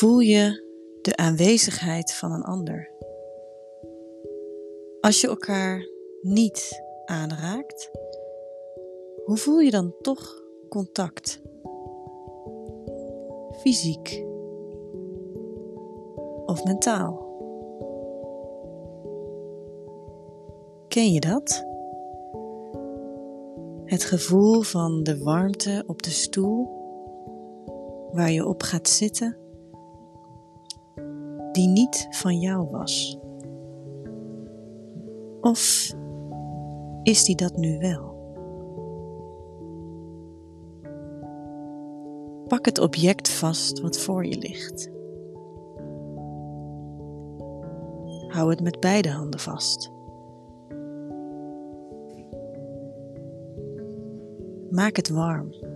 Voel 0.00 0.18
je 0.18 0.64
de 1.02 1.16
aanwezigheid 1.16 2.14
van 2.14 2.32
een 2.32 2.42
ander? 2.42 2.90
Als 5.00 5.20
je 5.20 5.26
elkaar 5.26 5.88
niet 6.20 6.82
aanraakt, 7.04 7.90
hoe 9.24 9.36
voel 9.36 9.58
je 9.58 9.70
dan 9.70 9.94
toch 10.00 10.42
contact? 10.68 11.40
Fysiek 13.60 14.24
of 16.46 16.64
mentaal? 16.64 17.28
Ken 20.88 21.12
je 21.12 21.20
dat? 21.20 21.66
Het 23.84 24.04
gevoel 24.04 24.62
van 24.62 25.02
de 25.02 25.18
warmte 25.18 25.84
op 25.86 26.02
de 26.02 26.10
stoel 26.10 26.79
waar 28.12 28.30
je 28.30 28.46
op 28.46 28.62
gaat 28.62 28.88
zitten, 28.88 29.36
die 31.52 31.68
niet 31.68 32.06
van 32.10 32.38
jou 32.38 32.70
was. 32.70 33.18
Of 35.40 35.94
is 37.02 37.24
die 37.24 37.36
dat 37.36 37.56
nu 37.56 37.78
wel? 37.78 38.18
Pak 42.48 42.64
het 42.64 42.78
object 42.78 43.30
vast 43.30 43.80
wat 43.80 43.98
voor 43.98 44.26
je 44.26 44.38
ligt. 44.38 44.90
Hou 48.28 48.50
het 48.50 48.60
met 48.62 48.80
beide 48.80 49.10
handen 49.10 49.40
vast. 49.40 49.92
Maak 54.70 54.96
het 54.96 55.08
warm. 55.08 55.69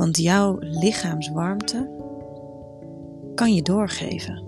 Want 0.00 0.16
jouw 0.16 0.56
lichaamswarmte 0.60 1.90
kan 3.34 3.54
je 3.54 3.62
doorgeven. 3.62 4.44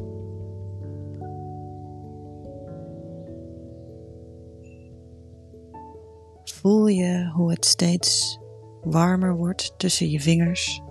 Voel 6.44 6.86
je 6.86 7.30
hoe 7.34 7.50
het 7.50 7.64
steeds 7.64 8.38
warmer 8.82 9.36
wordt 9.36 9.74
tussen 9.76 10.10
je 10.10 10.20
vingers, 10.20 10.82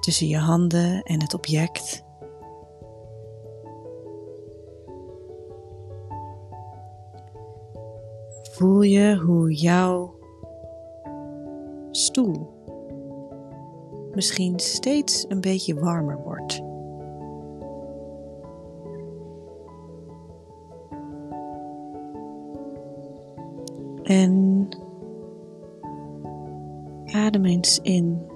tussen 0.00 0.26
je 0.26 0.38
handen 0.38 1.02
en 1.02 1.20
het 1.20 1.34
object. 1.34 2.04
Voel 8.52 8.82
je 8.82 9.16
hoe 9.16 9.52
jouw 9.52 10.19
stoel 12.00 12.58
misschien 14.14 14.58
steeds 14.58 15.24
een 15.28 15.40
beetje 15.40 15.74
warmer 15.74 16.22
wordt. 16.22 16.62
En 24.02 24.68
adem 27.04 27.44
eens 27.44 27.78
in 27.82 28.26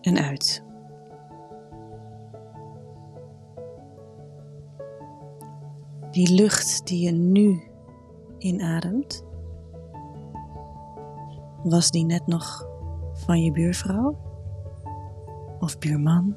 en 0.00 0.16
uit. 0.16 0.62
Die 6.10 6.34
lucht 6.34 6.86
die 6.86 7.04
je 7.04 7.12
nu 7.12 7.62
inademt, 8.38 9.24
was 11.62 11.90
die 11.90 12.04
net 12.04 12.26
nog 12.26 12.66
van 13.12 13.42
je 13.42 13.52
buurvrouw 13.52 14.16
of 15.60 15.78
buurman? 15.78 16.34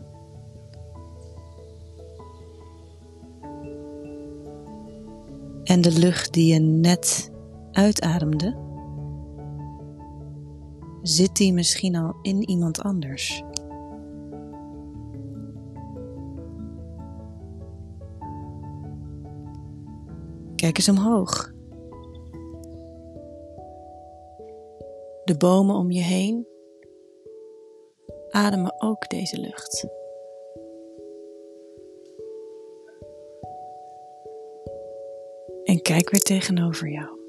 En 5.64 5.82
de 5.82 5.92
lucht 6.00 6.34
die 6.34 6.54
je 6.54 6.60
net 6.60 7.32
uitademde, 7.72 8.58
zit 11.02 11.36
die 11.36 11.54
misschien 11.54 11.96
al 11.96 12.16
in 12.22 12.50
iemand 12.50 12.82
anders? 12.82 13.44
Kijk 20.56 20.78
eens 20.78 20.90
omhoog. 20.90 21.53
De 25.34 25.40
bomen 25.40 25.76
om 25.76 25.92
je 25.92 26.02
heen 26.02 26.48
ademen 28.30 28.82
ook 28.82 29.10
deze 29.10 29.40
lucht. 29.40 29.88
En 35.64 35.82
kijk 35.82 36.10
weer 36.10 36.20
tegenover 36.20 36.90
jou. 36.90 37.20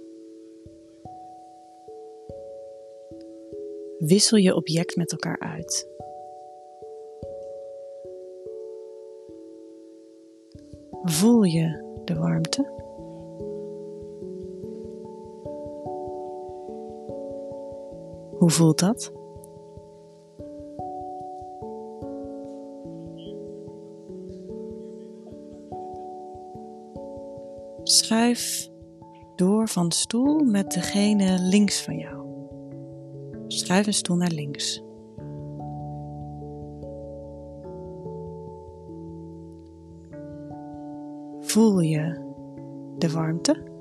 Wissel 3.98 4.38
je 4.38 4.54
object 4.54 4.96
met 4.96 5.12
elkaar 5.12 5.38
uit. 5.38 5.88
Voel 11.02 11.42
je 11.42 11.98
de 12.04 12.14
warmte? 12.14 12.83
Hoe 18.44 18.52
voelt 18.52 18.78
dat? 18.78 19.12
Schuif 27.82 28.70
door 29.36 29.68
van 29.68 29.92
stoel 29.92 30.38
met 30.38 30.70
degene 30.70 31.38
links 31.38 31.82
van 31.82 31.96
jou. 31.96 32.26
Schuif 33.46 33.86
een 33.86 33.94
stoel 33.94 34.16
naar 34.16 34.30
links. 34.30 34.82
Voel 41.40 41.80
je 41.80 42.18
de 42.98 43.10
warmte? 43.10 43.73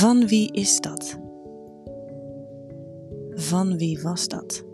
Van 0.00 0.26
wie 0.26 0.52
is 0.52 0.80
dat? 0.80 1.18
Van 3.30 3.76
wie 3.76 4.00
was 4.02 4.28
dat? 4.28 4.64